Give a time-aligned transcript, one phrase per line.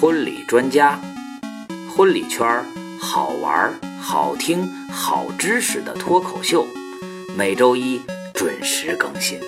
[0.00, 0.96] 婚礼专家，
[1.90, 2.64] 婚礼圈儿
[3.00, 6.64] 好玩、好听、好知识的脱口秀，
[7.36, 8.00] 每周一
[8.32, 9.40] 准时更新。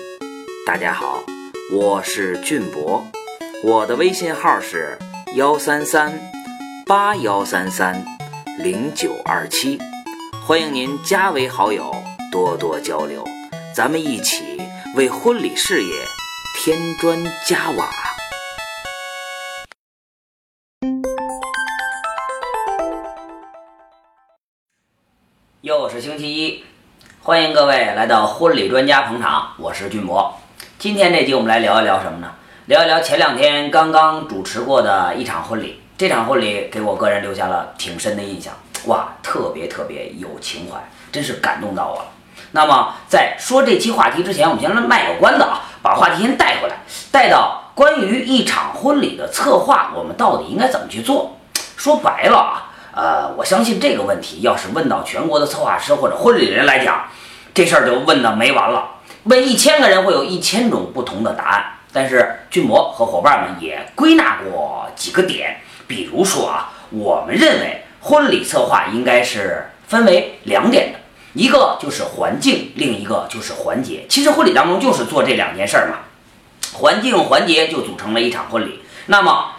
[0.67, 1.23] 大家好，
[1.71, 3.07] 我是俊博，
[3.63, 4.99] 我的微信号是
[5.35, 6.19] 幺三三
[6.85, 8.03] 八幺三三
[8.59, 9.79] 零九二七，
[10.45, 11.95] 欢迎您加为好友，
[12.29, 13.23] 多多交流，
[13.73, 14.43] 咱们一起
[14.97, 15.93] 为婚礼事业
[16.59, 17.89] 添砖加瓦。
[26.01, 26.63] 星期一，
[27.21, 30.35] 欢迎各位来到婚礼专家捧场，我是俊博。
[30.79, 32.31] 今天这集我们来聊一聊什么呢？
[32.65, 35.79] 聊一聊前两天刚刚主持过的一场婚礼。
[35.99, 38.51] 这场婚礼给我个人留下了挺深的印象，
[38.87, 40.79] 哇，特别特别有情怀，
[41.11, 42.05] 真是感动到我了。
[42.49, 46.77] 那么在说这期话题之前，我们先来卖个关子啊，把话题先带回来，
[47.11, 51.37] 带到关于一场婚礼的策划，我们到底应该怎么去做？
[51.77, 52.70] 说白了啊。
[52.93, 57.07] 呃，我相信这个问题要是问到全国的策划师或者婚礼人来讲，
[57.53, 58.95] 这事儿就问的没完了。
[59.23, 61.65] 问一千个人会有一千种不同的答案。
[61.93, 70.99] 但是俊博和伙伴们也归纳过几个点，比如说啊，我们认为婚礼策划应该是分为两点的，
[71.33, 74.05] 一个就是环境，另一个就是环节。
[74.07, 75.97] 其实婚礼当中就是做这两件事儿嘛，
[76.71, 78.81] 环境环节就组成了一场婚礼。
[79.07, 79.51] 那么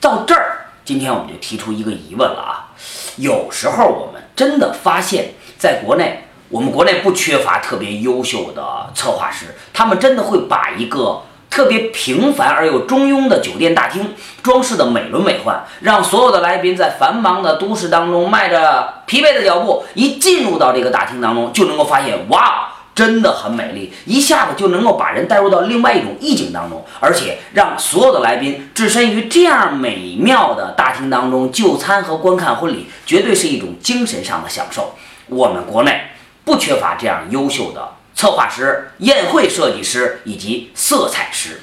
[0.00, 0.55] 到这儿，
[0.86, 2.70] 今天我们就提出一个疑问了啊。
[3.16, 14.14] 有时候我们真的发现，在国内，我们国内不缺乏特别优秀的策划师，他们真的会把一个特别平凡而又中庸的酒店大厅
[14.44, 22.68] 装饰的美轮美奂，让所有的来宾在繁忙的都市当中迈着疲惫的脚步，一进入到这个大厅当中，就能够发现，哇！
[22.96, 34.94] 真的很美丽，一下子就能够把人带入到另外一种意境当中，而且让所有的来宾置身于这样美妙的大厅当中就餐和观看婚礼，绝对是一种精神上的享受。
[35.26, 36.06] 我们国内
[36.42, 41.60] 不缺乏这样优秀的策划师、宴会设计师以及色彩师，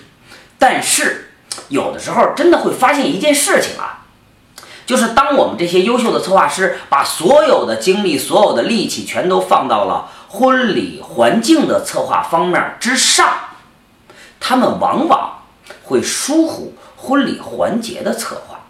[0.60, 1.32] 但是
[1.70, 4.06] 有的时候真的会发现一件事情啊，
[4.86, 10.12] 就是当我们这些优秀的策划师把所有的精力、所有的力气全都放到了。
[10.34, 13.30] 婚礼环境的策划方面之上，
[14.40, 15.44] 他们往往
[15.84, 18.62] 会疏忽婚礼环节的策划。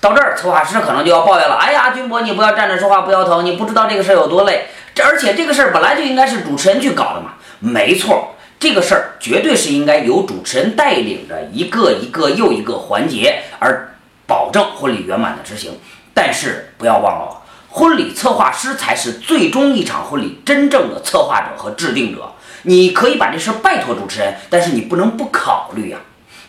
[0.00, 4.66] 到这儿，策划师可能就要抱怨了：“哎呀，军博，你不要站着说话不腰疼，你不知道这个事儿有多累。
[4.96, 7.34] 这而且这个事儿本来就应该是主持人去搞的嘛。
[7.60, 13.94] 没错，这个事儿绝对是应该由主持人带领着一个一个又一个环节，而
[14.26, 15.78] 保证婚礼圆满的执行。
[16.12, 17.42] 但是不要忘了。”
[17.76, 22.32] 婚礼策划师才是最终一场婚礼真正的策划者和制定者。
[22.62, 25.98] 你可以把这事儿拜托主持人，但是你不能不考虑呀。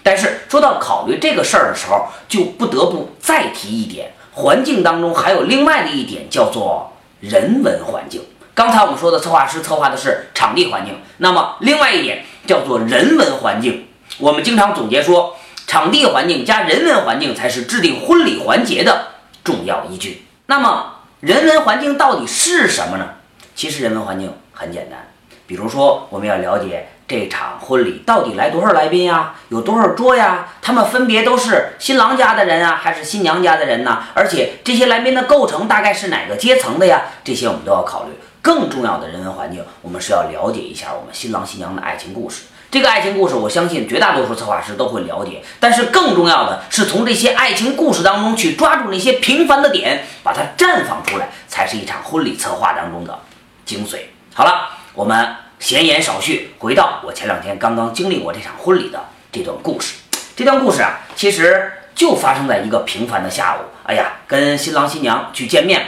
[0.04, 8.22] 但是说到考虑这个事儿的时候，就不得不再提一点，环境当中还有另外的一点叫做人文环境。
[8.54, 13.88] 刚才我们说的策划师策划的是场地环境，那么另外一点叫做人文环境。
[14.20, 19.08] 我们经常总结说，场地环境加人文环境才是制定婚礼环节的
[19.44, 20.28] 重要依据。
[20.46, 20.92] 那么。
[21.22, 23.10] 人文环境到底是什么呢？
[23.56, 25.00] 其实人文环境很简单，
[25.48, 34.04] 比如说我们要了解这场婚礼到底来多少来宾呀，有多少桌呀，他们分别都是新郎家的人啊，还是新娘家的人呢？
[34.14, 37.04] 而且这些来宾的构成大概是哪个阶层的呀？
[37.24, 38.10] 这些我们都要考虑。
[38.42, 42.44] 更重要的人文环境，我们是要了解一下我们新郎新娘的爱情故事。
[42.72, 53.18] 这个爱情故事，我相信绝大多数策划师都会了解，但是更重要的是从这些爱情故事当中去抓住那些平凡的点，把它绽放出来，才是一场婚礼策划当中的
[53.64, 54.00] 精髓。
[54.34, 59.96] 好了，我们闲言少叙，回到我前两天刚刚经历过这场婚礼的这段故事。
[60.36, 63.60] 这段故事啊，其实就发生在一个平凡的下午。
[63.86, 65.88] 哎呀，跟新郎新娘去见面了。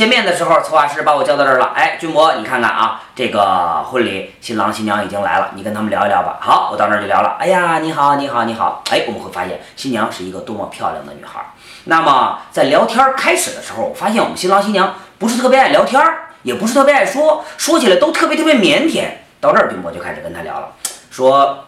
[0.00, 1.72] 见面的时候，策划师把我叫到这儿了。
[1.74, 6.38] 哎，军博，你看看啊，这个婚礼新郎新娘已经来了，你跟他们聊一聊吧。
[6.40, 7.36] 好，我到那儿就聊了。
[7.38, 8.82] 哎呀，你好，你好，你好。
[8.90, 11.44] 哎，我们会发现新娘是一个多么漂亮的女孩。
[11.84, 16.02] 那么在聊天开始的时候，我发现我们新郎新娘不是特别爱聊天，
[16.44, 19.04] 也不是特别爱说，说起来都特别特别腼腆。
[19.38, 20.68] 到这儿，军博就开始跟他聊了，
[21.10, 21.66] 说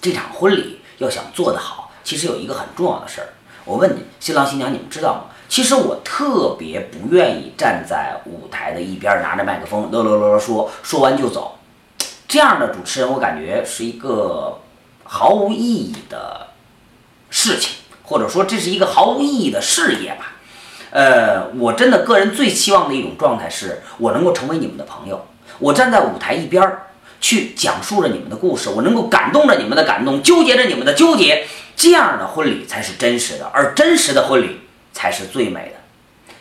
[0.00, 3.26] 这场婚礼要想做得好，其实有一个很重要的事儿。
[3.64, 5.22] 我问你，新郎新娘，你们知道吗？
[5.52, 11.58] 其实我特别不愿意站在舞台的一边拿着麦克风乐乐乐乐说，说完就走。
[12.26, 14.60] 这样的主持人，我感觉是一个
[15.04, 16.46] 毫无意义的
[17.28, 20.36] 事情，或者说这是一个毫无意义的事业吧。
[20.90, 25.26] 呃，我真的个人最期望的一种状态是，我能够成为你们的朋友，
[25.58, 26.86] 我站在舞台一边儿
[27.20, 31.46] 去讲述着你们的故事，我能够感动着你们的感动，纠结着你们的纠结。
[31.76, 34.61] 这样的婚礼才是真实的，而真实的婚礼
[35.02, 35.74] 才是最美的。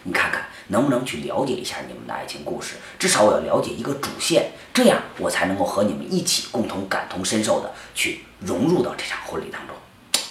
[0.03, 2.75] 你看看能不能去了解一下你们的爱情故事？
[2.99, 9.75] 至少我要了解一个主线，这样我才能够和你们一起共同感同身受的去融入到这场婚礼当中。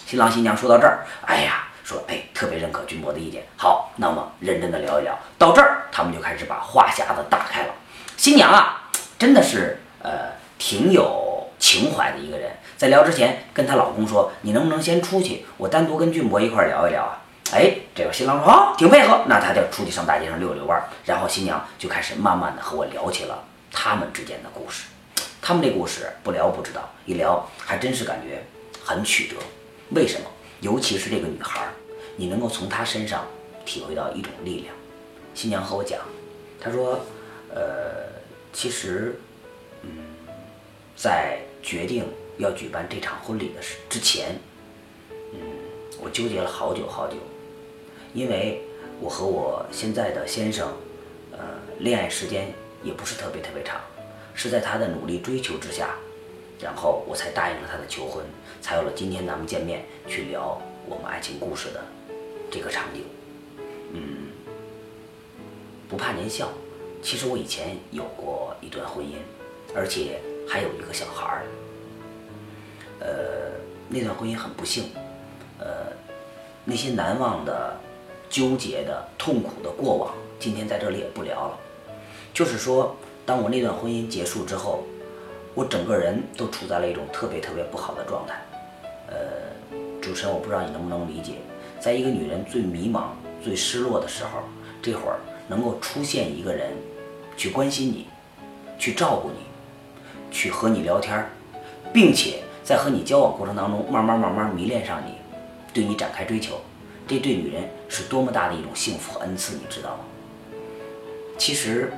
[0.07, 3.43] 新郎新娘说到这儿，哎呀，说哎，特别认可君博的意见。
[3.57, 5.19] 好，那么认真的聊一聊。
[5.37, 7.75] 到这儿，他们就开始把话匣子打开了。
[8.17, 8.89] 新娘啊，
[9.19, 12.53] 真的是呃挺有情怀的一个人。
[12.77, 17.20] 在聊之前，跟她老公说：“你能不能先出去，我单独跟俊博一块聊一聊啊？”
[17.53, 23.43] 哎，这个新郎说好，挺配合，那他就出去上大街上溜溜弯，然后新娘就开始慢慢的和我聊起了
[23.73, 24.85] 他们之间的故事。
[25.43, 28.45] 他们这故事不聊不知道，一聊还真是感觉
[28.85, 29.37] 很曲折。
[29.91, 30.27] 为什么？
[30.61, 31.67] 尤其是这个女孩，
[32.17, 33.27] 你能够从她身上
[33.65, 34.75] 体会到一种力量。
[35.35, 35.99] 新娘和我讲，
[36.61, 37.01] 她说，
[37.53, 37.61] 呃，
[38.53, 39.19] 其实，
[39.83, 39.91] 嗯，
[40.95, 42.07] 在决定
[42.37, 44.39] 要举办这场婚礼的时之前，
[45.33, 45.41] 嗯，
[46.01, 47.17] 我纠结了好久好久。
[48.13, 48.61] 因为
[49.01, 50.69] 我和我现在的先生，
[51.33, 51.39] 呃，
[51.79, 52.53] 恋爱时间
[52.83, 53.81] 也不是特别特别长，
[54.35, 55.95] 是在他的努力追求之下，
[56.61, 58.25] 然后我才答应了他的求婚，
[58.61, 61.81] 才有了今天咱们见面去聊我们爱情故事的
[62.51, 63.05] 这个场景。
[63.93, 64.29] 嗯，
[65.89, 66.49] 不怕您笑，
[67.03, 69.15] 其实我以前有过一段婚姻，
[69.75, 71.43] 而且还有一个小孩儿。
[72.99, 73.53] 呃，
[73.89, 74.91] 那段婚姻很不幸，
[75.59, 75.87] 呃，
[76.65, 77.81] 那些难忘的。
[78.31, 81.59] 纠结的、痛苦的过往，今天在这里也不聊了。
[82.33, 82.95] 就是说，
[83.27, 84.85] 当我那段婚姻结束之后，
[85.53, 88.41] 我整个人都处在了一种特别特别不好的状态。
[89.09, 89.17] 呃，
[90.01, 91.33] 主持人，我不知道你能不能理解，
[91.81, 93.07] 在一个女人最迷茫、
[93.43, 94.43] 最失落的时候，
[94.81, 95.19] 这会儿
[95.49, 96.71] 能够出现一个人，
[97.37, 98.07] 去关心你，
[98.79, 101.29] 去照顾你，去和你聊天，
[101.93, 105.15] 并且在和你交往过程当中，慢慢慢慢迷恋上你，
[105.75, 106.61] 对你展开追求。
[107.11, 110.05] 这对女人是多么大的一种幸福和恩赐，你知道吗？
[111.37, 111.93] 其实，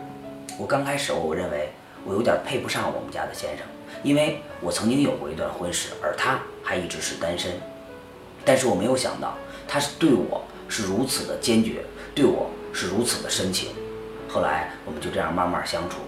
[0.59, 1.69] 我刚开始我认为
[2.03, 3.67] 我有点配不上我们家的先生，
[4.03, 7.53] 因为我曾经有过一段婚事，而他还一直是单身。
[8.43, 9.37] 但是我没有想到，
[9.69, 11.85] 他是对我是如此的坚决，
[12.15, 13.69] 对我是如此的深情。
[14.31, 15.99] 后来我们就这样慢慢相处，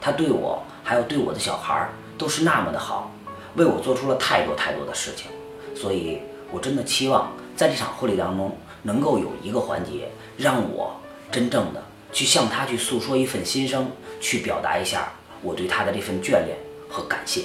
[0.00, 3.10] 他对我还有对我的小孩都是那么的好，
[3.56, 5.32] 为我做出了太多太多的事情，
[5.74, 6.20] 所以
[6.52, 7.32] 我真的期望。
[7.56, 11.00] 在这场婚礼当中，能够有一个环节，让我
[11.30, 11.82] 真正的
[12.12, 13.90] 去向他去诉说一份心声，
[14.20, 15.12] 去表达一下
[15.42, 16.56] 我对他的这份眷恋
[16.88, 17.42] 和感谢。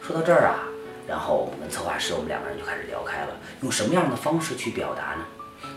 [0.00, 0.64] 说到这儿啊，
[1.06, 5.24] 然后我们跟策划师，我们两个人就开始聊开了，用什么样的方式去表达呢？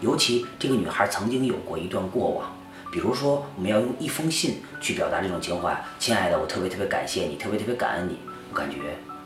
[0.02, 2.56] 尤其这个女孩曾经有过一段过往，
[2.92, 5.76] 比如说我们要用一封信去表达这种情怀。
[6.00, 8.18] 亲爱的，我特别特别感谢你，特别特别感恩你。
[8.52, 8.78] 我感觉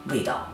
[0.10, 0.48] 味道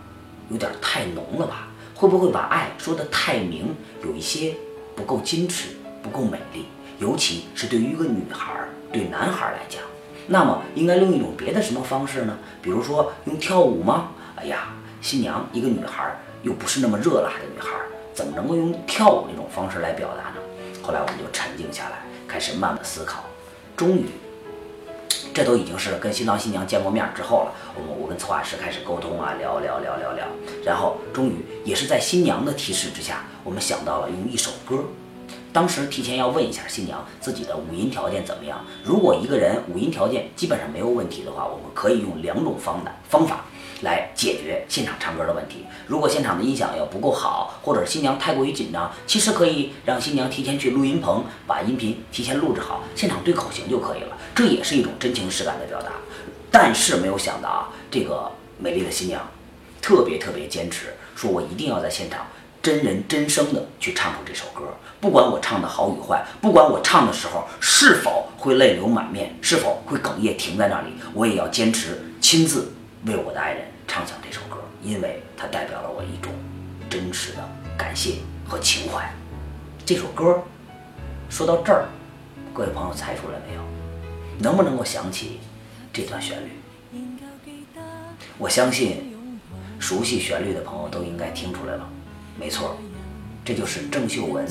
[0.49, 1.67] 有点太浓了吧。
[1.95, 4.53] 会不会把爱说得太明，有一些
[4.95, 5.69] 不够矜持，
[6.03, 6.65] 不够美丽？
[6.99, 8.53] 尤其是对于一个女孩，
[8.91, 9.81] 对男孩来讲，
[10.27, 12.37] 那么应该用一种别的什么方式呢？
[12.61, 14.11] 比如说用跳舞吗？
[14.35, 17.71] 哎呀，新娘一个女孩又不是那么热辣的女孩，
[18.13, 20.35] 怎么能够用跳舞那种方式来表达呢？
[20.83, 23.23] 后来我们就沉静下来，开始慢慢思考，
[23.77, 24.05] 终于。
[25.35, 30.25] 这都已经是跟新郎新娘见过面之后了，我们我跟策划师开始沟通啊，聊聊聊聊聊，
[30.63, 34.85] 然后终于也是在新娘的提示之下，我们想到了用一首歌。
[35.51, 43.43] 当时提前要问一下新娘自己的五音条件怎么样，如果一个人五音条件基本上没有问题的话，我们可以用两种方的方法。
[43.81, 45.65] 来解决现场唱歌的问题。
[45.87, 54.17] 如果现场的音响要不够好，或者是新娘太过于紧张，其实可以让新娘提前去录音棚，把音频提前录制好，现场对口型就可以了。
[54.33, 55.91] 这也是一种真情实感的表达。
[56.51, 59.21] 但是没有想到啊，这个美丽的新娘
[59.81, 62.25] 特别特别坚持，说我一定要在现场
[62.61, 64.63] 真人真声的去唱出这首歌，
[64.99, 72.73] 不管我唱的好与坏，不管我唱的时候是否会泪流满面，是否会哽咽停在那里，我也要坚持亲自
[73.05, 73.65] 为我的爱人。
[73.87, 76.33] 唱响这首歌，因为它代表了我一种
[76.89, 79.09] 真实的感谢和情怀。
[79.85, 80.43] 这首歌
[81.29, 81.87] 说到这儿，
[82.53, 83.61] 各位朋友猜出来没有？
[84.39, 85.39] 能不能够想起
[85.93, 86.49] 这段旋律？
[88.37, 89.15] 我相信
[89.79, 91.87] 熟悉旋律的朋友都应该听出来了。
[92.37, 92.75] 没错，
[93.45, 94.45] 这就是郑秀文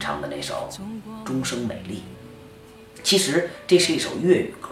[0.00, 0.70] 唱的那首
[1.26, 2.04] 《终生美丽》。
[3.02, 4.70] 其实这是一首粤语歌。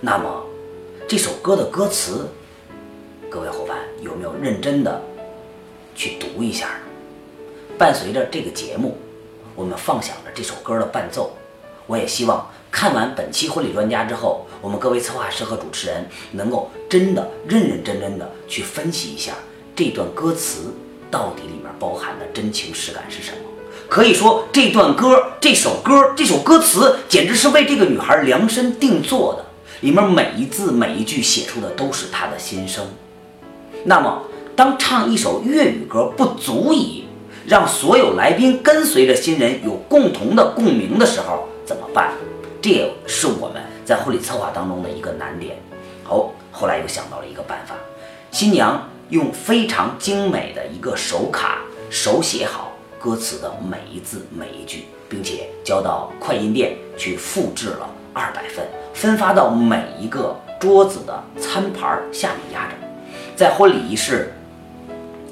[0.00, 0.44] 那么
[1.06, 2.26] 这首歌的歌词？
[3.32, 5.00] 各位伙伴，有没有认真的
[5.94, 6.66] 去读一下？
[7.78, 8.98] 伴随着这个节目，
[9.56, 11.34] 我们放响了这首歌的伴奏。
[11.86, 19.32] 我也希望看完本期婚礼专家之后，我们各位策划师和主持人能够真的认认真真的去分析一下
[19.74, 20.74] 这段歌词
[21.10, 23.38] 到底里面包含的真情实感是什么？
[23.88, 29.46] 可以说，这段歌、这首歌、这首歌词，简直是为这个女孩量身定做的。
[29.80, 32.86] 里面每一字每一句写出的都是她的心声。
[33.84, 34.22] 那么，
[34.54, 37.04] 当唱一首粤语歌不足以
[37.46, 42.12] 让所有来宾跟随着新人有共同的共鸣的时候，怎么办？
[42.60, 45.56] 这也是我们在婚礼策划当中的一个难点。
[46.04, 47.74] 好，后来又想到了一个办法，
[48.30, 51.58] 新娘用非常精美的一个手卡
[51.90, 62.74] 手写好歌词的每一字每一句，并且交到快印店去复制了二百份，分发到每一个桌子的餐盘下面压着。
[63.34, 64.30] 在婚礼仪式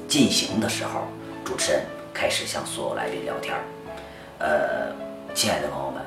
[0.07, 1.01] 进行的时候，
[1.45, 3.61] 主持人开始向所有来宾聊天儿。
[4.39, 4.91] 呃，
[5.35, 6.01] 亲爱的朋友们，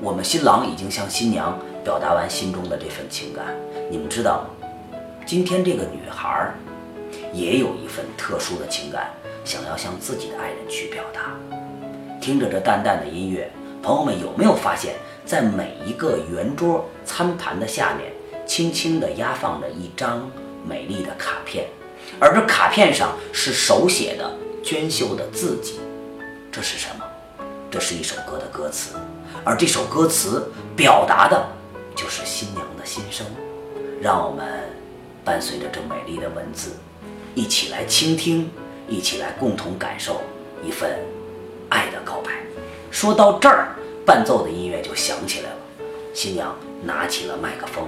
[0.00, 3.44] 我们新郎已经向新娘表达完心中的这份情感，
[3.90, 4.98] 你们知道吗？
[5.26, 6.54] 今天这个女孩儿
[7.32, 9.10] 也有一份特殊的情感，
[9.44, 11.36] 想要向自己的爱人去表达。
[12.20, 13.50] 听着这淡淡的音乐，
[13.82, 14.94] 朋友们有没有发现，
[15.26, 18.10] 在每一个圆桌餐盘的下面，
[18.46, 20.28] 轻轻地压放着一张？
[20.66, 21.66] 美丽的卡片，
[22.18, 24.30] 而这卡片上是手写的
[24.62, 25.78] 娟秀的字迹，
[26.50, 27.04] 这是什么？
[27.70, 28.96] 这是一首歌的歌词，
[29.44, 31.46] 而这首歌词表达的
[31.94, 33.26] 就是新娘的心声。
[34.00, 34.46] 让我们
[35.24, 36.70] 伴随着这美丽的文字，
[37.34, 38.50] 一起来倾听，
[38.88, 40.22] 一起来共同感受
[40.64, 40.98] 一份
[41.68, 42.30] 爱的告白。
[42.90, 43.74] 说到这儿，
[44.06, 45.56] 伴奏的音乐就响起来了，
[46.14, 47.84] 新娘拿起了麦克风。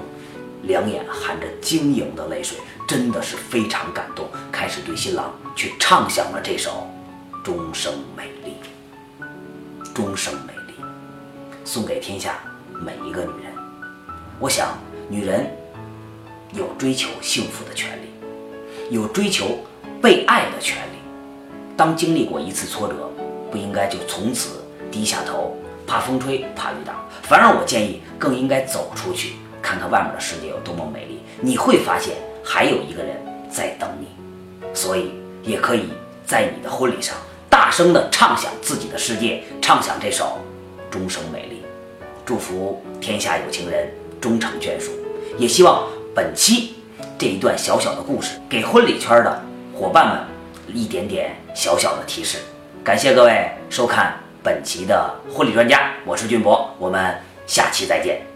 [0.63, 6.87] 两眼含着晶莹的泪水，真的是非常感动，开始对新郎去唱响了这首
[7.43, 8.55] 《终生美丽》。
[9.95, 10.75] 终生美丽，
[11.65, 12.39] 送给天下
[12.81, 13.53] 每一个女人。
[14.39, 14.77] 我想，
[15.09, 15.51] 女人
[16.53, 19.59] 有追求幸福的权利，有追求
[20.01, 20.99] 被爱的权利。
[21.77, 23.11] 当经历过一次挫折，
[23.51, 27.05] 不应该就从此低下头，怕风吹，怕雨打。
[27.23, 29.35] 反而，我建议更应该走出去。
[29.63, 32.15] 看看外面的世界有多么美丽，你会发现
[32.45, 33.17] 还有一个人
[33.51, 34.07] 在等你，
[34.75, 35.13] 所以
[35.43, 35.89] 也可以
[36.27, 37.17] 在你的婚礼上
[37.49, 40.39] 大声的唱响自己的世界，唱响这首
[40.93, 41.57] 《终生美丽》，
[42.25, 43.91] 祝福天下有情人
[44.21, 44.91] 终成眷属。
[45.39, 46.75] 也希望本期
[47.19, 49.43] 这一段小小的故事给婚礼圈的
[49.75, 52.39] 伙伴们一点点小小的提示。
[52.83, 57.15] 感谢各位收看本期的婚礼专家，我是俊博，我们
[57.47, 58.30] 下期再见。